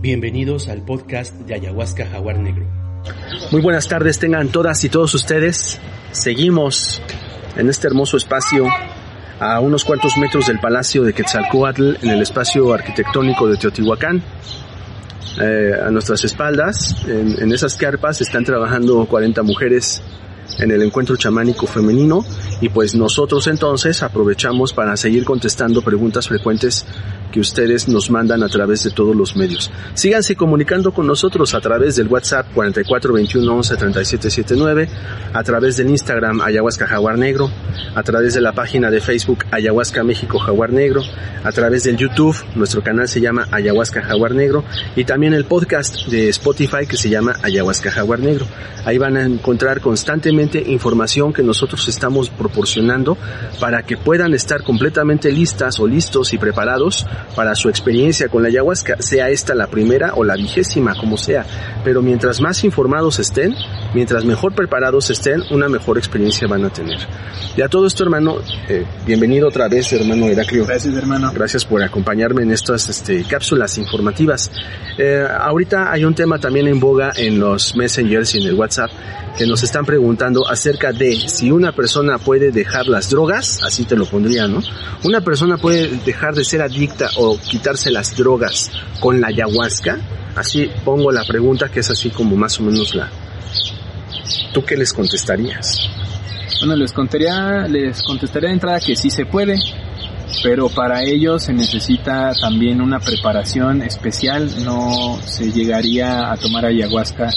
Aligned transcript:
Bienvenidos 0.00 0.68
al 0.68 0.84
podcast 0.84 1.34
de 1.40 1.54
Ayahuasca 1.54 2.06
Jaguar 2.06 2.38
Negro. 2.38 2.64
Muy 3.50 3.60
buenas 3.60 3.88
tardes 3.88 4.20
tengan 4.20 4.46
todas 4.46 4.84
y 4.84 4.88
todos 4.88 5.12
ustedes. 5.12 5.80
Seguimos 6.12 7.02
en 7.56 7.68
este 7.68 7.88
hermoso 7.88 8.16
espacio 8.16 8.68
a 9.40 9.58
unos 9.58 9.84
cuantos 9.84 10.16
metros 10.16 10.46
del 10.46 10.60
Palacio 10.60 11.02
de 11.02 11.12
Quetzalcoatl 11.12 11.96
en 12.00 12.10
el 12.10 12.22
espacio 12.22 12.72
arquitectónico 12.72 13.48
de 13.48 13.56
Teotihuacán. 13.56 14.22
Eh, 15.40 15.72
a 15.84 15.90
nuestras 15.90 16.22
espaldas, 16.22 16.94
en, 17.08 17.52
esas 17.52 17.76
carpas, 17.76 18.20
están 18.20 18.44
trabajando 18.44 19.04
40 19.04 19.42
mujeres 19.42 20.00
en 20.60 20.70
el 20.70 20.82
encuentro 20.82 21.16
chamánico 21.16 21.66
femenino 21.66 22.24
y 22.60 22.68
pues 22.68 22.94
nosotros 22.94 23.48
entonces 23.48 24.04
aprovechamos 24.04 24.72
para 24.72 24.96
seguir 24.96 25.24
contestando 25.24 25.82
preguntas 25.82 26.28
frecuentes 26.28 26.86
que 27.30 27.40
ustedes 27.40 27.88
nos 27.88 28.10
mandan 28.10 28.42
a 28.42 28.48
través 28.48 28.84
de 28.84 28.90
todos 28.90 29.14
los 29.14 29.36
medios. 29.36 29.70
Síganse 29.94 30.36
comunicando 30.36 30.92
con 30.92 31.06
nosotros 31.06 31.54
a 31.54 31.60
través 31.60 31.96
del 31.96 32.08
WhatsApp 32.08 32.46
4421 32.54 33.52
11 33.52 33.76
3779, 33.76 34.88
a 35.32 35.42
través 35.42 35.76
del 35.76 35.90
Instagram 35.90 36.40
Ayahuasca 36.40 36.86
Jaguar 36.86 37.18
Negro, 37.18 37.50
a 37.94 38.02
través 38.02 38.34
de 38.34 38.40
la 38.40 38.52
página 38.52 38.90
de 38.90 39.00
Facebook 39.00 39.44
Ayahuasca 39.50 40.02
México 40.04 40.38
Jaguar 40.38 40.72
Negro, 40.72 41.02
a 41.44 41.52
través 41.52 41.84
del 41.84 41.96
YouTube, 41.96 42.36
nuestro 42.54 42.82
canal 42.82 43.08
se 43.08 43.20
llama 43.20 43.48
Ayahuasca 43.50 44.02
Jaguar 44.02 44.34
Negro, 44.34 44.64
y 44.96 45.04
también 45.04 45.34
el 45.34 45.44
podcast 45.44 46.06
de 46.08 46.28
Spotify 46.30 46.86
que 46.88 46.96
se 46.96 47.08
llama 47.08 47.36
Ayahuasca 47.42 47.90
Jaguar 47.90 48.20
Negro. 48.20 48.46
Ahí 48.84 48.98
van 48.98 49.16
a 49.16 49.24
encontrar 49.24 49.80
constantemente 49.80 50.62
información 50.70 51.32
que 51.32 51.42
nosotros 51.42 51.88
estamos 51.88 52.30
proporcionando 52.30 53.16
para 53.60 53.82
que 53.82 53.96
puedan 53.96 54.34
estar 54.34 54.62
completamente 54.62 55.30
listas 55.30 55.78
o 55.80 55.86
listos 55.86 56.32
y 56.32 56.38
preparados 56.38 57.06
para 57.34 57.54
su 57.54 57.68
experiencia 57.68 58.28
con 58.28 58.42
la 58.42 58.48
ayahuasca, 58.48 59.00
sea 59.00 59.28
esta 59.30 59.54
la 59.54 59.66
primera 59.66 60.14
o 60.14 60.24
la 60.24 60.34
vigésima, 60.34 60.94
como 60.94 61.16
sea. 61.16 61.44
Pero 61.84 62.02
mientras 62.02 62.40
más 62.40 62.64
informados 62.64 63.18
estén, 63.18 63.54
mientras 63.94 64.24
mejor 64.24 64.54
preparados 64.54 65.10
estén, 65.10 65.42
una 65.50 65.68
mejor 65.68 65.98
experiencia 65.98 66.48
van 66.48 66.64
a 66.64 66.70
tener. 66.70 66.98
Y 67.56 67.62
a 67.62 67.68
todo 67.68 67.86
esto, 67.86 68.04
hermano, 68.04 68.36
eh, 68.68 68.84
bienvenido 69.06 69.48
otra 69.48 69.68
vez, 69.68 69.92
hermano 69.92 70.26
Heraclio. 70.26 70.66
Gracias, 70.66 70.94
hermano. 70.94 71.30
Gracias 71.32 71.64
por 71.64 71.82
acompañarme 71.82 72.42
en 72.42 72.52
estas 72.52 72.88
este, 72.88 73.24
cápsulas 73.24 73.78
informativas. 73.78 74.50
Eh, 74.96 75.26
ahorita 75.28 75.90
hay 75.92 76.04
un 76.04 76.14
tema 76.14 76.38
también 76.38 76.68
en 76.68 76.80
boga 76.80 77.12
en 77.16 77.38
los 77.38 77.76
messengers 77.76 78.34
y 78.34 78.42
en 78.42 78.48
el 78.48 78.54
WhatsApp 78.54 78.90
que 79.36 79.46
nos 79.46 79.62
están 79.62 79.84
preguntando 79.84 80.48
acerca 80.48 80.92
de 80.92 81.28
si 81.28 81.50
una 81.50 81.72
persona 81.72 82.18
puede 82.18 82.50
dejar 82.50 82.88
las 82.88 83.08
drogas, 83.10 83.60
así 83.62 83.84
te 83.84 83.94
lo 83.94 84.04
pondría, 84.04 84.48
¿no? 84.48 84.60
Una 85.04 85.20
persona 85.20 85.56
puede 85.56 85.88
dejar 86.04 86.34
de 86.34 86.44
ser 86.44 86.60
adicta 86.60 87.07
o 87.16 87.38
quitarse 87.38 87.90
las 87.90 88.16
drogas 88.16 88.70
con 89.00 89.20
la 89.20 89.28
ayahuasca. 89.28 89.98
Así 90.36 90.70
pongo 90.84 91.10
la 91.10 91.24
pregunta 91.24 91.68
que 91.68 91.80
es 91.80 91.90
así 91.90 92.10
como 92.10 92.36
más 92.36 92.58
o 92.60 92.62
menos 92.62 92.94
la... 92.94 93.10
¿Tú 94.52 94.64
qué 94.64 94.76
les 94.76 94.92
contestarías? 94.92 95.88
Bueno, 96.60 96.76
les 96.76 96.92
contaría, 96.92 97.66
les 97.68 98.02
contestaría 98.02 98.48
de 98.48 98.54
entrada 98.54 98.80
que 98.80 98.96
sí 98.96 99.10
se 99.10 99.26
puede, 99.26 99.56
pero 100.42 100.68
para 100.68 101.02
ello 101.04 101.38
se 101.38 101.52
necesita 101.52 102.32
también 102.40 102.80
una 102.80 102.98
preparación 102.98 103.82
especial, 103.82 104.64
no 104.64 105.18
se 105.24 105.50
llegaría 105.52 106.32
a 106.32 106.36
tomar 106.36 106.66
ayahuasca 106.66 107.30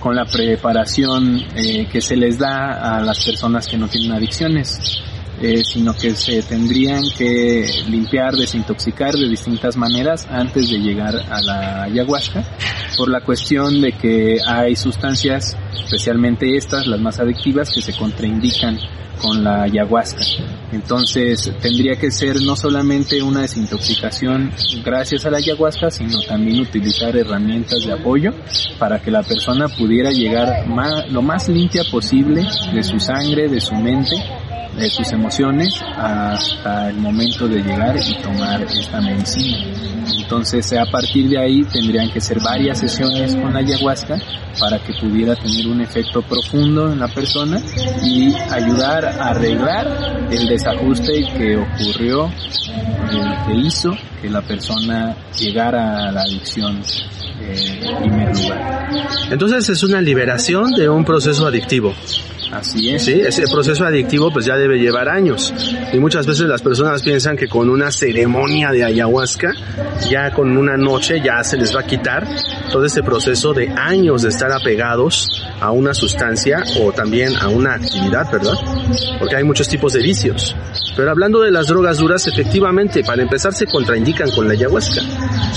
con 0.00 0.14
la 0.14 0.24
preparación 0.24 1.42
eh, 1.56 1.88
que 1.90 2.00
se 2.00 2.16
les 2.16 2.38
da 2.38 2.96
a 2.96 3.00
las 3.00 3.24
personas 3.24 3.66
que 3.66 3.76
no 3.76 3.88
tienen 3.88 4.12
adicciones. 4.12 4.78
Eh, 5.42 5.62
sino 5.64 5.92
que 5.92 6.14
se 6.14 6.42
tendrían 6.42 7.02
que 7.16 7.66
limpiar, 7.88 8.34
desintoxicar 8.34 9.12
de 9.12 9.28
distintas 9.28 9.76
maneras 9.76 10.26
antes 10.30 10.70
de 10.70 10.78
llegar 10.78 11.14
a 11.14 11.42
la 11.42 11.82
ayahuasca, 11.82 12.42
por 12.96 13.10
la 13.10 13.20
cuestión 13.20 13.82
de 13.82 13.92
que 13.92 14.38
hay 14.46 14.74
sustancias, 14.76 15.54
especialmente 15.74 16.56
estas, 16.56 16.86
las 16.86 17.00
más 17.00 17.20
adictivas, 17.20 17.70
que 17.70 17.82
se 17.82 17.92
contraindican 17.92 18.78
con 19.20 19.44
la 19.44 19.64
ayahuasca. 19.64 20.24
Entonces 20.72 21.52
tendría 21.60 21.96
que 21.96 22.10
ser 22.10 22.40
no 22.42 22.56
solamente 22.56 23.22
una 23.22 23.42
desintoxicación 23.42 24.52
gracias 24.84 25.26
a 25.26 25.30
la 25.30 25.38
ayahuasca, 25.38 25.90
sino 25.90 26.20
también 26.26 26.60
utilizar 26.60 27.16
herramientas 27.16 27.84
de 27.84 27.92
apoyo 27.92 28.32
para 28.78 29.00
que 29.00 29.10
la 29.10 29.22
persona 29.22 29.68
pudiera 29.68 30.10
llegar 30.10 30.66
lo 31.10 31.22
más 31.22 31.48
limpia 31.48 31.82
posible 31.90 32.46
de 32.72 32.82
su 32.82 32.98
sangre, 32.98 33.48
de 33.48 33.60
su 33.60 33.74
mente, 33.74 34.16
de 34.76 34.90
sus 34.90 35.10
emociones 35.12 35.74
hasta 35.96 36.90
el 36.90 36.96
momento 36.96 37.48
de 37.48 37.62
llegar 37.62 37.96
y 37.96 38.22
tomar 38.22 38.62
esta 38.62 39.00
medicina. 39.00 39.58
Entonces 40.22 40.72
a 40.74 40.84
partir 40.86 41.28
de 41.28 41.38
ahí 41.38 41.64
tendrían 41.64 42.10
que 42.10 42.20
ser 42.20 42.40
varias 42.40 42.78
sesiones 42.80 43.34
con 43.34 43.56
ayahuasca 43.56 44.18
para 44.58 44.78
que 44.78 44.92
pudiera 45.00 45.34
tener 45.34 45.66
un 45.66 45.80
efecto 45.80 46.22
profundo 46.22 46.92
en 46.92 46.98
la 46.98 47.08
persona 47.08 47.60
y 48.04 48.34
ayudar 48.50 49.04
a 49.04 49.30
arreglar 49.30 50.26
el 50.30 50.48
desajuste 50.48 51.26
que 51.36 51.56
ocurrió, 51.56 52.30
el 53.10 53.46
que 53.46 53.66
hizo 53.66 53.90
que 54.20 54.28
la 54.28 54.42
persona 54.42 55.16
llegara 55.38 56.08
a 56.08 56.12
la 56.12 56.22
adicción 56.22 56.82
eh, 57.40 57.80
en 57.82 57.96
primer 57.98 58.36
lugar. 58.36 58.88
Entonces 59.30 59.68
es 59.68 59.82
una 59.82 60.00
liberación 60.00 60.72
de 60.72 60.88
un 60.88 61.04
proceso 61.04 61.46
adictivo. 61.46 61.94
Es. 62.60 63.04
Sí, 63.04 63.20
ese 63.20 63.44
proceso 63.48 63.84
adictivo 63.84 64.32
pues 64.32 64.46
ya 64.46 64.56
debe 64.56 64.78
llevar 64.78 65.08
años. 65.08 65.52
Y 65.92 65.98
muchas 65.98 66.26
veces 66.26 66.46
las 66.46 66.62
personas 66.62 67.02
piensan 67.02 67.36
que 67.36 67.48
con 67.48 67.68
una 67.68 67.90
ceremonia 67.90 68.70
de 68.70 68.84
ayahuasca, 68.84 69.52
ya 70.10 70.32
con 70.32 70.56
una 70.56 70.76
noche 70.76 71.20
ya 71.20 71.42
se 71.44 71.56
les 71.56 71.74
va 71.74 71.80
a 71.80 71.86
quitar 71.86 72.26
todo 72.70 72.84
ese 72.84 73.02
proceso 73.02 73.52
de 73.52 73.68
años 73.68 74.22
de 74.22 74.28
estar 74.28 74.52
apegados 74.52 75.26
a 75.60 75.70
una 75.70 75.94
sustancia 75.94 76.62
o 76.80 76.92
también 76.92 77.34
a 77.36 77.48
una 77.48 77.74
actividad, 77.74 78.30
¿verdad? 78.30 78.54
Porque 79.18 79.36
hay 79.36 79.44
muchos 79.44 79.68
tipos 79.68 79.92
de 79.92 80.02
vicios. 80.02 80.54
Pero 80.96 81.10
hablando 81.10 81.40
de 81.42 81.50
las 81.50 81.66
drogas 81.66 81.98
duras, 81.98 82.26
efectivamente, 82.26 83.04
para 83.04 83.22
empezar 83.22 83.52
se 83.52 83.66
contraindican 83.66 84.30
con 84.30 84.48
la 84.48 84.54
ayahuasca. 84.54 85.02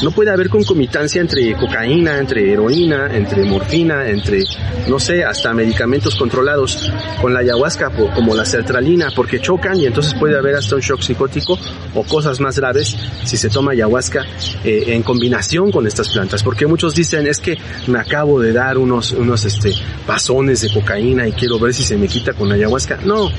No 0.04 0.12
puede 0.12 0.32
haber 0.32 0.50
concomitancia 0.50 1.22
entre 1.22 1.56
cocaína, 1.56 2.20
entre 2.20 2.52
heroína, 2.52 3.08
entre 3.16 3.46
morfina, 3.46 4.10
entre, 4.10 4.44
no 4.88 5.00
sé, 5.00 5.24
hasta 5.24 5.54
medicamentos 5.54 6.16
controlados 6.16 6.92
con 7.22 7.34
la 7.34 7.40
ayahuasca 7.40 7.90
como 7.90 8.36
la 8.36 8.46
sertralina, 8.46 9.12
porque 9.16 9.40
chocan 9.40 9.80
y 9.80 9.86
entonces 9.86 10.14
puede 10.14 10.38
haber 10.38 10.56
hasta 10.56 10.76
un 10.76 10.82
shock 10.82 11.02
psicótico 11.02 11.58
o 11.94 12.04
cosas 12.04 12.40
más 12.42 12.58
graves 12.60 12.98
si 13.24 13.38
se 13.38 13.50
toma 13.50 13.72
ayahuasca 13.72 14.26
eh, 14.64 14.84
en 14.88 15.04
combinación 15.04 15.72
con 15.72 15.88
estas 15.88 16.10
plantas. 16.10 16.44
Porque 16.44 16.68
muchos 16.68 16.94
dicen, 16.96 17.28
es 17.28 17.40
que 17.40 17.58
me 17.88 18.00
acabo 18.00 18.42
de 18.42 18.52
dar 18.52 18.78
unos, 18.78 19.12
unos 19.14 19.46
este, 19.46 19.74
pasones 20.06 20.62
de 20.62 20.74
cocaína 20.74 21.28
y 21.28 21.32
quiero 21.32 21.60
ver 21.60 21.74
si 21.74 21.84
se 21.84 21.98
me 21.98 22.08
quita 22.08 22.34
con 22.34 22.50
la 22.50 22.56
ayahuasca. 22.56 23.00
No, 23.06 23.30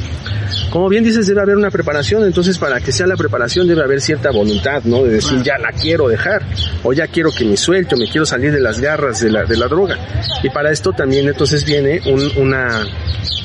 como 0.70 0.88
bien 0.88 1.04
dices, 1.04 1.26
debe 1.26 1.40
haber 1.40 1.56
una 1.56 1.70
preparación, 1.70 1.89
entonces 2.26 2.58
para 2.58 2.80
que 2.80 2.92
sea 2.92 3.06
la 3.06 3.16
preparación 3.16 3.66
debe 3.66 3.82
haber 3.82 4.00
cierta 4.00 4.30
voluntad, 4.30 4.82
¿no? 4.84 5.04
De 5.04 5.10
decir, 5.10 5.42
ya 5.42 5.58
la 5.58 5.72
quiero 5.72 6.08
dejar, 6.08 6.42
o 6.82 6.92
ya 6.92 7.06
quiero 7.06 7.30
que 7.30 7.44
me 7.44 7.56
suelte, 7.56 7.94
o 7.94 7.98
me 7.98 8.08
quiero 8.08 8.26
salir 8.26 8.52
de 8.52 8.60
las 8.60 8.80
garras 8.80 9.20
de 9.20 9.30
la, 9.30 9.44
de 9.44 9.56
la 9.56 9.66
droga. 9.66 9.98
Y 10.42 10.50
para 10.50 10.70
esto 10.70 10.92
también 10.92 11.28
entonces 11.28 11.64
viene 11.64 12.00
un, 12.06 12.30
una, 12.36 12.86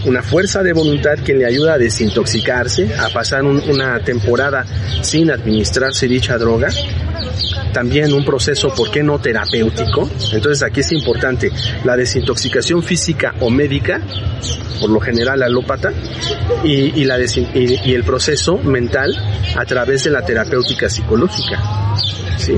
una 0.05 0.21
fuerza 0.21 0.63
de 0.63 0.73
voluntad 0.73 1.17
que 1.19 1.33
le 1.33 1.45
ayuda 1.45 1.73
a 1.73 1.77
desintoxicarse, 1.77 2.95
a 2.97 3.09
pasar 3.09 3.43
un, 3.43 3.61
una 3.69 3.99
temporada 3.99 4.65
sin 5.01 5.31
administrarse 5.31 6.07
dicha 6.07 6.37
droga. 6.37 6.69
También 7.75 8.13
un 8.13 8.23
proceso, 8.23 8.69
¿por 8.73 8.89
qué 8.89 9.03
no 9.03 9.19
terapéutico? 9.19 10.09
Entonces 10.31 10.63
aquí 10.63 10.79
es 10.79 10.93
importante 10.93 11.51
la 11.83 11.97
desintoxicación 11.97 12.81
física 12.81 13.35
o 13.41 13.49
médica, 13.49 13.99
por 14.79 14.89
lo 14.89 15.01
general 15.01 15.43
alópata, 15.43 15.91
y, 16.63 17.01
y, 17.01 17.03
la 17.03 17.19
y, 17.19 17.79
y 17.83 17.93
el 17.93 18.05
proceso 18.05 18.55
mental 18.59 19.13
a 19.57 19.65
través 19.65 20.05
de 20.05 20.11
la 20.11 20.21
terapéutica 20.21 20.89
psicológica. 20.89 21.84
¿Sí? 22.37 22.55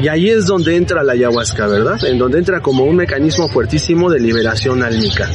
Y 0.00 0.08
ahí 0.08 0.28
es 0.30 0.46
donde 0.46 0.76
entra 0.76 1.02
la 1.02 1.12
ayahuasca, 1.12 1.66
¿verdad? 1.66 2.02
En 2.04 2.18
donde 2.18 2.38
entra 2.38 2.60
como 2.60 2.84
un 2.84 2.96
mecanismo 2.96 3.48
fuertísimo 3.48 4.10
de 4.10 4.20
liberación 4.20 4.82
álmica. 4.82 5.30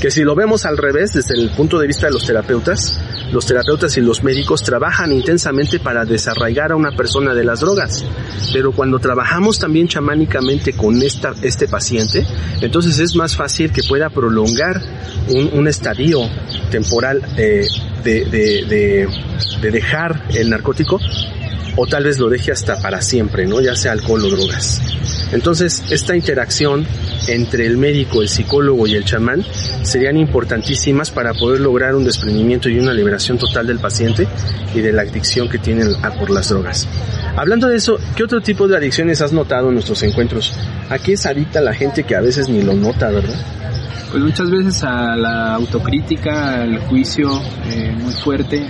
Que 0.00 0.10
si 0.10 0.22
lo 0.22 0.34
vemos 0.34 0.64
al 0.64 0.76
revés, 0.76 1.12
desde 1.12 1.34
el 1.34 1.50
punto 1.50 1.78
de 1.78 1.86
vista 1.86 2.06
de 2.06 2.12
los 2.12 2.26
terapeutas, 2.26 3.00
los 3.32 3.46
terapeutas 3.46 3.96
y 3.96 4.00
los 4.00 4.22
médicos 4.22 4.62
trabajan 4.62 5.12
intensamente 5.12 5.80
para 5.80 6.04
desarraigar 6.04 6.72
a 6.72 6.76
una 6.76 6.92
persona 6.92 7.34
de 7.34 7.44
las 7.44 7.60
drogas. 7.60 8.04
Pero 8.52 8.72
cuando 8.72 8.98
trabajamos 8.98 9.58
también 9.58 9.88
chamánicamente 9.88 10.74
con 10.74 11.02
esta, 11.02 11.34
este 11.42 11.66
paciente, 11.66 12.26
entonces 12.60 12.98
es 13.00 13.16
más 13.16 13.36
fácil 13.36 13.72
que 13.72 13.82
pueda 13.82 14.10
prolongar 14.10 14.80
un, 15.28 15.50
un 15.52 15.68
estadio 15.68 16.20
temporal 16.70 17.22
eh, 17.36 17.66
de, 18.04 18.24
de, 18.26 18.64
de, 18.68 19.08
de 19.60 19.70
dejar 19.70 20.22
el 20.34 20.50
narcótico 20.50 21.00
o 21.76 21.86
tal 21.86 22.04
vez 22.04 22.18
lo 22.18 22.28
deje 22.28 22.52
hasta 22.52 22.80
para 22.80 23.00
siempre, 23.02 23.46
¿no? 23.46 23.60
Ya 23.60 23.76
sea 23.76 23.92
alcohol 23.92 24.24
o 24.24 24.30
drogas. 24.30 24.80
Entonces, 25.32 25.82
esta 25.90 26.16
interacción 26.16 26.86
entre 27.28 27.66
el 27.66 27.76
médico, 27.76 28.22
el 28.22 28.28
psicólogo 28.28 28.86
y 28.86 28.94
el 28.94 29.04
chamán 29.04 29.44
serían 29.82 30.16
importantísimas 30.16 31.10
para 31.10 31.34
poder 31.34 31.60
lograr 31.60 31.94
un 31.94 32.04
desprendimiento 32.04 32.68
y 32.68 32.78
una 32.78 32.92
liberación 32.92 33.36
total 33.38 33.66
del 33.66 33.78
paciente 33.78 34.26
y 34.74 34.80
de 34.80 34.92
la 34.92 35.02
adicción 35.02 35.48
que 35.48 35.58
tiene 35.58 35.84
por 36.18 36.30
las 36.30 36.48
drogas. 36.48 36.88
Hablando 37.36 37.68
de 37.68 37.76
eso, 37.76 37.98
¿qué 38.14 38.24
otro 38.24 38.40
tipo 38.40 38.68
de 38.68 38.76
adicciones 38.76 39.20
has 39.20 39.32
notado 39.32 39.68
en 39.68 39.74
nuestros 39.74 40.02
encuentros? 40.02 40.54
¿A 40.88 40.98
qué 40.98 41.14
es 41.14 41.26
adicta 41.26 41.60
la 41.60 41.74
gente 41.74 42.04
que 42.04 42.14
a 42.14 42.20
veces 42.20 42.48
ni 42.48 42.62
lo 42.62 42.74
nota, 42.74 43.10
verdad? 43.10 43.38
Pues 44.10 44.22
muchas 44.22 44.50
veces 44.50 44.82
a 44.84 45.16
la 45.16 45.54
autocrítica, 45.54 46.62
al 46.62 46.78
juicio 46.78 47.28
eh, 47.68 47.92
muy 48.00 48.12
fuerte, 48.12 48.66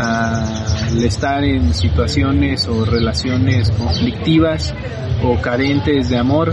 al 0.00 1.04
estar 1.04 1.44
en 1.44 1.74
situaciones 1.74 2.66
o 2.66 2.84
relaciones 2.84 3.70
conflictivas 3.70 4.74
o 5.22 5.40
carentes 5.40 6.08
de 6.08 6.18
amor. 6.18 6.52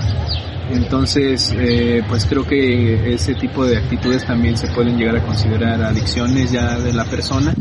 Entonces, 0.69 1.55
eh, 1.57 2.03
pues 2.09 2.25
creo 2.25 2.45
que 2.45 3.13
ese 3.13 3.35
tipo 3.35 3.65
de 3.65 3.77
actitudes 3.77 4.25
también 4.25 4.57
se 4.57 4.67
pueden 4.67 4.97
llegar 4.97 5.15
a 5.15 5.23
considerar 5.23 5.81
adicciones 5.81 6.51
ya 6.51 6.77
de 6.77 6.91
la 6.91 7.05
persona 7.05 7.53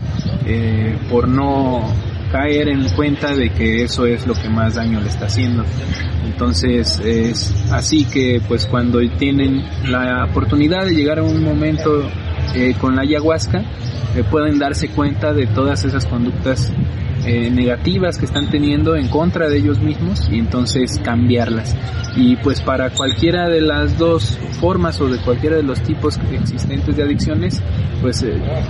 eh, 0.45 0.99
por 1.09 1.29
no 1.29 1.85
caer 2.33 2.69
en 2.69 2.89
cuenta 2.91 3.35
de 3.35 3.51
que 3.51 3.85
eso 3.85 4.07
es 4.07 4.27
lo 4.27 4.35
que 4.35 4.49
más 4.49 4.75
daño 4.75 5.01
le 5.01 5.09
está 5.09 5.27
haciendo. 5.27 5.65
Entonces 6.25 7.01
es 7.01 7.55
así 7.71 8.05
que 8.05 8.43
pues 8.47 8.67
cuando 8.67 8.99
tienen 9.17 9.63
la 9.85 10.25
oportunidad 10.25 10.85
de 10.85 10.95
llegar 10.95 11.21
a 11.21 11.23
un 11.23 11.43
momento 11.43 12.09
eh, 12.55 12.75
con 12.81 12.97
la 12.97 13.03
ayahuasca, 13.03 13.63
eh, 14.15 14.25
pueden 14.31 14.59
darse 14.59 14.89
cuenta 14.89 15.33
de 15.33 15.47
todas 15.47 15.85
esas 15.85 16.07
conductas 16.07 16.73
eh, 17.25 17.51
negativas 17.51 18.19
que 18.19 18.25
están 18.25 18.49
teniendo 18.51 18.95
en 18.97 19.09
contra 19.09 19.49
de 19.49 19.59
ellos 19.59 19.81
mismos 19.81 20.29
y 20.31 20.39
entonces 20.39 21.01
cambiarlas. 21.03 21.77
Y 22.17 22.37
pues 22.37 22.61
para 22.61 22.91
cualquiera 22.91 23.49
de 23.49 23.61
las 23.61 23.99
dos 23.99 24.39
formas 24.61 25.01
o 25.01 25.09
de 25.09 25.19
cualquiera 25.19 25.57
de 25.57 25.63
los 25.63 25.81
tipos 25.83 26.19
existentes 26.33 26.97
de 26.97 27.03
adicciones, 27.03 27.61
pues 28.01 28.25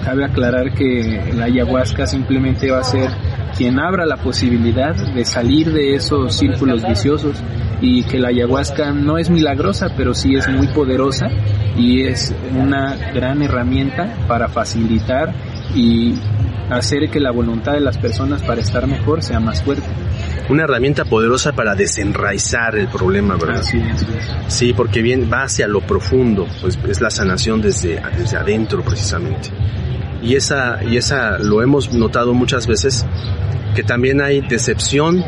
cabe 0.04 0.24
aclarar 0.24 0.72
que 0.72 1.32
la 1.34 1.44
ayahuasca 1.44 2.06
simplemente 2.06 2.70
va 2.70 2.80
a 2.80 2.84
ser 2.84 3.10
quien 3.56 3.78
abra 3.78 4.04
la 4.04 4.16
posibilidad 4.16 4.94
de 4.94 5.24
salir 5.24 5.72
de 5.72 5.94
esos 5.94 6.34
círculos 6.36 6.82
viciosos 6.86 7.36
y 7.80 8.04
que 8.04 8.18
la 8.18 8.28
ayahuasca 8.28 8.92
no 8.92 9.18
es 9.18 9.30
milagrosa, 9.30 9.90
pero 9.96 10.14
sí 10.14 10.34
es 10.34 10.48
muy 10.48 10.68
poderosa 10.68 11.28
y 11.76 12.02
es 12.02 12.34
una 12.54 12.96
gran 13.12 13.42
herramienta 13.42 14.16
para 14.26 14.48
facilitar 14.48 15.34
y 15.74 16.14
hacer 16.70 17.10
que 17.10 17.20
la 17.20 17.30
voluntad 17.30 17.72
de 17.72 17.80
las 17.80 17.98
personas 17.98 18.42
para 18.42 18.60
estar 18.60 18.86
mejor 18.86 19.22
sea 19.22 19.40
más 19.40 19.62
fuerte. 19.62 19.86
Una 20.48 20.64
herramienta 20.64 21.04
poderosa 21.04 21.52
para 21.52 21.74
desenraizar 21.74 22.76
el 22.76 22.88
problema, 22.88 23.36
¿verdad? 23.36 23.60
Así 23.60 23.78
es. 23.78 24.06
Sí, 24.48 24.72
porque 24.72 25.02
bien 25.02 25.28
va 25.32 25.42
hacia 25.44 25.68
lo 25.68 25.80
profundo, 25.80 26.46
pues 26.60 26.78
es 26.88 27.00
la 27.00 27.10
sanación 27.10 27.60
desde, 27.60 28.00
desde 28.16 28.36
adentro 28.36 28.82
precisamente. 28.82 29.50
Y 30.22 30.34
esa, 30.34 30.82
y 30.82 30.96
esa 30.96 31.38
lo 31.38 31.62
hemos 31.62 31.92
notado 31.92 32.32
muchas 32.32 32.66
veces, 32.66 33.04
que 33.74 33.82
también 33.82 34.20
hay 34.20 34.40
decepción 34.40 35.22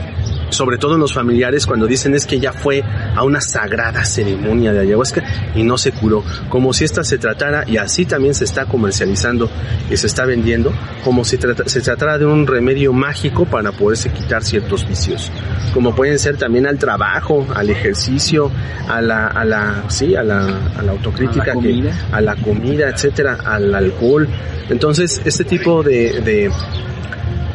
sobre 0.51 0.79
todo 0.79 0.95
en 0.95 1.01
los 1.01 1.13
familiares 1.13 1.67
cuando 1.67 1.87
dicen 1.87 2.15
es 2.15 2.27
que 2.27 2.41
ya 2.41 2.53
fue 2.53 2.83
a 3.15 3.23
una 3.25 3.41
sagrada 3.41 4.05
ceremonia 4.05 4.73
de 4.73 4.81
ayahuasca 4.81 5.23
y 5.55 5.63
no 5.63 5.79
se 5.79 5.93
curó, 5.93 6.25
como 6.49 6.73
si 6.73 6.85
esta 6.85 7.05
se 7.05 7.19
tratara, 7.19 7.65
y 7.67 7.77
así 7.77 8.07
también 8.07 8.35
se 8.35 8.45
está 8.45 8.67
comercializando 8.67 9.51
y 9.91 9.97
se 9.97 10.07
está 10.07 10.25
vendiendo, 10.25 10.73
como 11.05 11.25
si 11.25 11.39
se 11.67 11.81
tratara 11.81 12.19
de 12.19 12.27
un 12.27 12.47
remedio 12.47 12.93
mágico 12.93 13.45
para 13.45 13.73
poderse 13.73 14.11
quitar 14.11 14.43
ciertos 14.45 14.87
vicios, 14.87 15.31
como 15.75 15.95
pueden 15.95 16.19
ser 16.19 16.37
también 16.37 16.67
al 16.67 16.79
trabajo, 16.79 17.47
al 17.55 17.71
ejercicio, 17.71 18.51
a 18.89 19.01
la, 19.01 19.27
a 19.27 19.45
la, 19.45 19.85
sí, 19.89 20.15
a 20.15 20.23
la, 20.23 20.71
a 20.77 20.83
la 20.83 20.93
autocrítica, 20.93 21.53
a 21.53 21.55
la 21.55 21.61
que, 21.61 21.91
a 22.13 22.21
la 22.21 22.37
comida 22.37 22.89
etcétera, 22.89 23.39
al 23.45 23.75
alcohol. 23.75 24.29
Entonces, 24.71 25.21
este 25.25 25.45
tipo 25.45 25.83
de, 25.83 26.21
de 26.21 26.51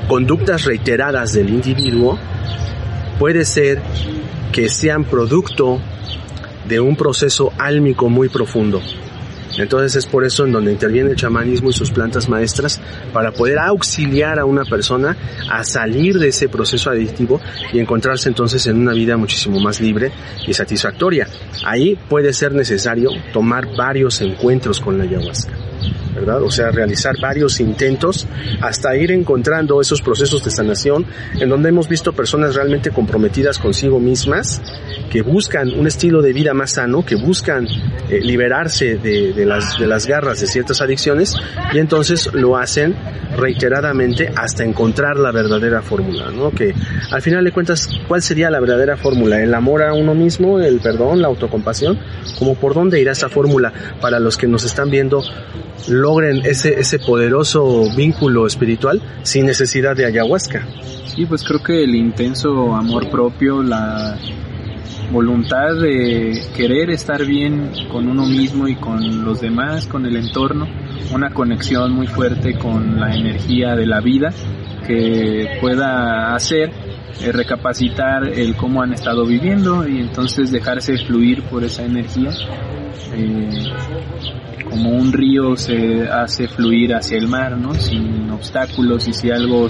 conductas 0.07 0.65
reiteradas 0.65 1.33
del 1.33 1.49
individuo 1.49 2.19
puede 3.23 3.45
ser 3.45 3.81
que 4.51 4.67
sean 4.67 5.05
producto 5.05 5.79
de 6.67 6.81
un 6.81 6.97
proceso 6.97 7.53
álmico 7.57 8.09
muy 8.09 8.27
profundo. 8.27 8.81
Entonces 9.57 9.95
es 9.95 10.05
por 10.07 10.25
eso 10.25 10.45
en 10.45 10.51
donde 10.51 10.73
interviene 10.73 11.11
el 11.11 11.15
chamanismo 11.15 11.69
y 11.69 11.71
sus 11.71 11.89
plantas 11.89 12.27
maestras 12.27 12.81
para 13.13 13.31
poder 13.31 13.59
auxiliar 13.59 14.39
a 14.39 14.43
una 14.43 14.65
persona 14.65 15.15
a 15.49 15.63
salir 15.63 16.19
de 16.19 16.27
ese 16.27 16.49
proceso 16.49 16.89
adictivo 16.89 17.39
y 17.71 17.79
encontrarse 17.79 18.27
entonces 18.27 18.67
en 18.67 18.79
una 18.79 18.91
vida 18.91 19.15
muchísimo 19.15 19.57
más 19.61 19.79
libre 19.79 20.11
y 20.45 20.53
satisfactoria. 20.53 21.25
Ahí 21.65 21.97
puede 22.09 22.33
ser 22.33 22.51
necesario 22.51 23.09
tomar 23.31 23.73
varios 23.73 24.19
encuentros 24.19 24.81
con 24.81 24.97
la 24.97 25.05
ayahuasca. 25.05 25.53
¿Verdad? 26.13 26.41
O 26.43 26.51
sea, 26.51 26.71
realizar 26.71 27.15
varios 27.21 27.59
intentos 27.59 28.27
hasta 28.61 28.95
ir 28.95 29.11
encontrando 29.11 29.81
esos 29.81 30.01
procesos 30.01 30.43
de 30.43 30.51
sanación 30.51 31.05
en 31.39 31.49
donde 31.49 31.69
hemos 31.69 31.87
visto 31.87 32.13
personas 32.13 32.55
realmente 32.55 32.91
comprometidas 32.91 33.57
consigo 33.57 33.99
mismas, 33.99 34.61
que 35.09 35.21
buscan 35.21 35.69
un 35.71 35.87
estilo 35.87 36.21
de 36.21 36.33
vida 36.33 36.53
más 36.53 36.71
sano, 36.71 37.05
que 37.05 37.15
buscan 37.15 37.67
eh, 38.09 38.19
liberarse 38.21 38.97
de, 38.97 39.33
de, 39.33 39.45
las, 39.45 39.77
de 39.77 39.87
las 39.87 40.07
garras 40.07 40.39
de 40.41 40.47
ciertas 40.47 40.81
adicciones 40.81 41.35
y 41.73 41.79
entonces 41.79 42.29
lo 42.33 42.57
hacen 42.57 42.95
reiteradamente 43.37 44.31
hasta 44.35 44.63
encontrar 44.63 45.17
la 45.17 45.31
verdadera 45.31 45.81
fórmula, 45.81 46.31
¿no? 46.31 46.51
Que 46.51 46.73
al 47.11 47.21
final 47.21 47.43
de 47.43 47.51
cuentas, 47.51 47.89
¿cuál 48.07 48.21
sería 48.21 48.49
la 48.49 48.59
verdadera 48.59 48.97
fórmula? 48.97 49.41
¿El 49.41 49.53
amor 49.53 49.83
a 49.83 49.93
uno 49.93 50.13
mismo, 50.13 50.59
el 50.59 50.79
perdón, 50.79 51.21
la 51.21 51.27
autocompasión? 51.27 51.99
¿Como 52.37 52.55
por 52.55 52.73
dónde 52.73 52.99
irá 52.99 53.11
esa 53.11 53.29
fórmula 53.29 53.73
para 54.01 54.19
los 54.19 54.37
que 54.37 54.47
nos 54.47 54.63
están 54.63 54.89
viendo 54.89 55.23
logren 56.03 56.45
ese, 56.45 56.77
ese 56.77 56.99
poderoso 56.99 57.85
vínculo 57.95 58.45
espiritual 58.45 59.01
sin 59.23 59.45
necesidad 59.45 59.95
de 59.95 60.05
ayahuasca. 60.05 60.67
Sí, 61.05 61.25
pues 61.25 61.43
creo 61.43 61.63
que 61.63 61.81
el 61.83 61.95
intenso 61.95 62.75
amor 62.75 63.09
propio, 63.09 63.63
la 63.63 64.17
voluntad 65.13 65.75
de 65.81 66.41
querer 66.57 66.89
estar 66.89 67.25
bien 67.25 67.71
con 67.89 68.09
uno 68.09 68.25
mismo 68.25 68.67
y 68.67 68.75
con 68.75 69.23
los 69.23 69.39
demás, 69.39 69.87
con 69.87 70.05
el 70.05 70.17
entorno, 70.17 70.67
una 71.13 71.33
conexión 71.33 71.93
muy 71.93 72.07
fuerte 72.07 72.57
con 72.57 72.99
la 72.99 73.15
energía 73.15 73.75
de 73.75 73.85
la 73.85 74.01
vida 74.01 74.33
que 74.85 75.57
pueda 75.61 76.35
hacer 76.35 76.71
eh, 77.21 77.31
recapacitar 77.31 78.27
el 78.27 78.57
cómo 78.57 78.81
han 78.81 78.91
estado 78.91 79.25
viviendo 79.25 79.87
y 79.87 79.99
entonces 79.99 80.51
dejarse 80.51 80.97
fluir 80.97 81.43
por 81.43 81.63
esa 81.63 81.83
energía. 81.85 82.31
Eh, 83.13 83.71
como 84.69 84.91
un 84.91 85.11
río 85.13 85.55
se 85.55 86.07
hace 86.09 86.47
fluir 86.47 86.95
hacia 86.95 87.17
el 87.17 87.27
mar, 87.27 87.57
¿no? 87.57 87.73
Sin 87.75 88.29
obstáculos 88.31 89.07
y 89.07 89.13
si 89.13 89.29
algo 89.29 89.69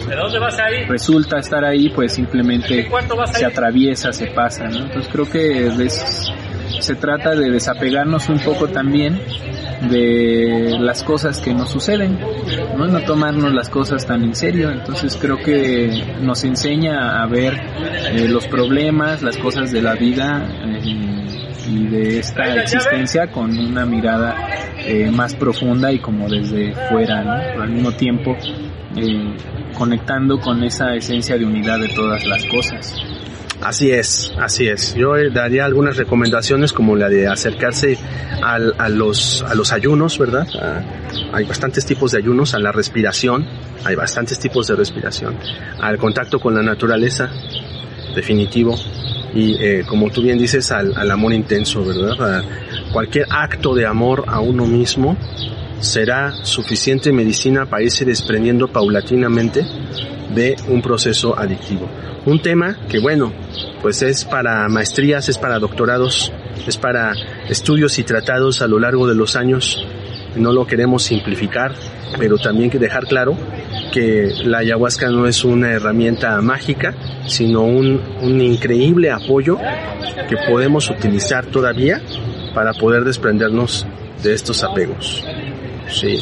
resulta 0.88 1.40
estar 1.40 1.66
ahí, 1.66 1.90
pues 1.90 2.14
simplemente 2.14 2.90
se 3.34 3.46
atraviesa, 3.46 4.14
se 4.14 4.28
pasa, 4.28 4.68
¿no? 4.68 4.80
Entonces 4.80 5.12
creo 5.12 5.30
que 5.30 5.70
se 6.80 6.96
trata 6.96 7.36
de 7.36 7.50
desapegarnos 7.50 8.30
un 8.30 8.40
poco 8.40 8.68
también 8.68 9.20
de 9.90 10.78
las 10.80 11.04
cosas 11.04 11.40
que 11.40 11.54
nos 11.54 11.70
suceden, 11.70 12.20
¿no? 12.78 12.88
no 12.88 13.02
tomarnos 13.02 13.54
las 13.54 13.70
cosas 13.70 14.06
tan 14.06 14.24
en 14.24 14.36
serio. 14.36 14.72
Entonces 14.72 15.18
creo 15.20 15.38
que 15.38 16.04
nos 16.22 16.44
enseña 16.44 17.22
a 17.22 17.28
ver 17.28 17.54
eh, 18.12 18.28
los 18.28 18.48
problemas, 18.48 19.22
las 19.22 19.38
cosas 19.38 19.72
de 19.72 19.82
la 19.82 19.96
vida 19.96 20.48
eh, 20.84 21.13
y 21.68 21.88
de 21.88 22.20
esta 22.20 22.56
existencia 22.56 23.28
con 23.28 23.58
una 23.58 23.86
mirada 23.86 24.36
eh, 24.78 25.10
más 25.12 25.36
profunda 25.36 25.92
y 25.92 26.00
como 26.00 26.28
desde 26.30 26.74
fuera, 26.90 27.24
¿no? 27.24 27.62
al 27.62 27.70
mismo 27.70 27.92
tiempo 27.92 28.36
eh, 28.96 29.36
conectando 29.78 30.40
con 30.40 30.64
esa 30.64 30.94
esencia 30.96 31.38
de 31.38 31.46
unidad 31.46 31.80
de 31.80 31.90
todas 31.90 32.26
las 32.26 32.44
cosas. 32.46 32.96
Así 33.62 33.92
es, 33.92 34.34
así 34.38 34.68
es. 34.68 34.94
Yo 34.94 35.14
daría 35.32 35.64
algunas 35.64 35.96
recomendaciones 35.96 36.74
como 36.74 36.98
la 36.98 37.08
de 37.08 37.28
acercarse 37.28 37.98
al, 38.42 38.76
a, 38.78 38.90
los, 38.90 39.42
a 39.44 39.56
los 39.56 39.72
ayunos, 39.72 40.18
¿verdad? 40.20 40.46
hay 41.32 41.46
bastantes 41.46 41.86
tipos 41.86 42.12
de 42.12 42.18
ayunos, 42.18 42.54
a 42.54 42.60
la 42.60 42.74
respiración, 42.74 43.48
hay 43.86 43.96
bastantes 43.96 44.38
tipos 44.38 44.68
de 44.68 44.76
respiración, 44.76 45.38
al 45.80 45.98
contacto 45.98 46.40
con 46.40 46.56
la 46.56 46.62
naturaleza, 46.62 47.30
definitivo, 48.14 48.78
y 49.36 49.56
eh, 49.64 49.84
como 49.88 50.10
tú 50.10 50.22
bien 50.22 50.38
dices, 50.38 50.72
al, 50.72 50.96
al 50.96 51.10
amor 51.12 51.34
intenso, 51.34 51.84
¿verdad? 51.84 52.40
A 52.40 52.44
cualquier 52.92 53.26
acto 53.30 53.74
de 53.74 53.86
amor 53.86 54.26
a 54.28 54.40
uno 54.40 54.66
mismo 54.66 55.18
será 55.80 56.32
suficiente 56.44 57.12
medicina 57.12 57.66
para 57.66 57.84
irse 57.84 58.06
desprendiendo 58.06 58.68
paulatinamente 58.68 59.66
de 60.34 60.56
un 60.68 60.82
proceso 60.82 61.38
adictivo. 61.38 61.90
Un 62.26 62.42
tema 62.42 62.78
que 62.90 63.00
bueno, 63.00 63.34
pues 63.82 64.02
es 64.02 64.24
para 64.24 64.68
maestrías, 64.70 65.28
es 65.28 65.38
para 65.38 65.60
doctorados, 65.60 66.32
es 66.66 66.78
para 66.78 67.14
estudios 67.50 68.00
y 68.00 68.04
tratados 68.04 68.62
a 68.62 68.68
lo 68.68 68.80
largo 68.80 69.08
de 69.08 69.16
los 69.16 69.36
años. 69.36 69.86
No 70.38 70.54
lo 70.54 70.66
queremos 70.66 71.04
simplificar, 71.04 71.76
pero 72.18 72.38
también 72.38 72.70
que 72.70 72.80
dejar 72.80 73.06
claro 73.06 73.38
que 73.94 74.34
la 74.44 74.58
ayahuasca 74.58 75.08
no 75.10 75.28
es 75.28 75.46
una 75.46 75.72
herramienta 75.72 76.42
mágica, 76.42 76.96
sino 77.28 77.62
un, 77.62 78.02
un 78.22 78.42
increíble 78.42 79.12
apoyo 79.12 79.60
que 80.28 80.36
podemos 80.50 80.90
utilizar 80.90 81.46
todavía 81.46 82.02
para 82.56 82.74
poder 82.74 83.04
desprendernos 83.04 83.86
de 84.24 84.34
estos 84.34 84.64
apegos. 84.64 85.24
Sí. 85.90 86.18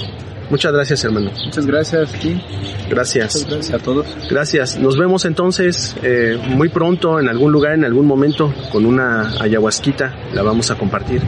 Muchas 0.49 0.73
gracias, 0.73 1.01
hermano. 1.05 1.31
Muchas 1.45 1.65
gracias 1.65 2.11
ti. 2.11 2.41
Gracias. 2.89 3.35
Muchas 3.35 3.49
gracias 3.49 3.81
a 3.81 3.81
todos. 3.81 4.05
Gracias. 4.29 4.77
Nos 4.77 4.97
vemos 4.97 5.23
entonces 5.23 5.95
eh, 6.03 6.37
muy 6.45 6.67
pronto 6.67 7.21
en 7.21 7.29
algún 7.29 7.53
lugar, 7.53 7.75
en 7.75 7.85
algún 7.85 8.05
momento, 8.05 8.53
con 8.69 8.85
una 8.85 9.31
ayahuasquita. 9.39 10.13
La 10.33 10.41
vamos 10.41 10.69
a 10.69 10.75
compartir. 10.75 11.21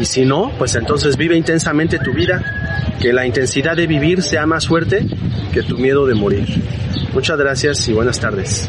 Y 0.00 0.04
si 0.04 0.24
no, 0.24 0.50
pues 0.58 0.74
entonces 0.74 1.16
vive 1.16 1.36
intensamente 1.36 2.00
tu 2.00 2.12
vida. 2.12 2.63
Que 3.00 3.12
la 3.12 3.26
intensidad 3.26 3.76
de 3.76 3.86
vivir 3.86 4.22
sea 4.22 4.46
más 4.46 4.66
fuerte 4.66 5.06
que 5.52 5.62
tu 5.62 5.78
miedo 5.78 6.06
de 6.06 6.14
morir. 6.14 6.46
Muchas 7.12 7.38
gracias 7.38 7.88
y 7.88 7.92
buenas 7.92 8.18
tardes. 8.18 8.68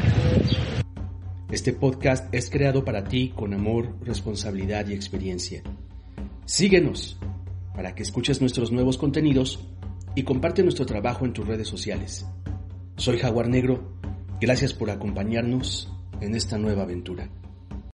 Este 1.52 1.74
podcast 1.74 2.34
es 2.34 2.50
creado 2.50 2.84
para 2.84 3.06
ti 3.06 3.32
con 3.36 3.54
amor, 3.54 3.96
responsabilidad 4.04 4.88
y 4.88 4.94
experiencia. 4.94 5.64
Síguenos 6.46 7.18
para 7.74 7.96
que 7.96 8.04
escuches 8.04 8.42
nuestros 8.42 8.72
nuevos 8.72 8.98
contenidos 8.98 9.68
y 10.16 10.24
comparte 10.24 10.64
nuestro 10.64 10.86
trabajo 10.86 11.26
en 11.26 11.34
tus 11.34 11.48
redes 11.48 11.68
sociales. 11.68 12.26
Soy 12.98 13.18
Jaguar 13.18 13.48
Negro, 13.48 13.94
gracias 14.40 14.74
por 14.74 14.90
acompañarnos 14.90 15.92
en 16.22 16.36
esta 16.36 16.58
nueva 16.58 16.84
aventura. 16.84 17.30